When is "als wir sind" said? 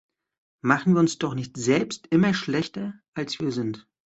3.13-3.87